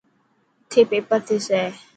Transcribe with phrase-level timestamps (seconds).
[0.67, 1.61] اٿي پيپر ٿيسي.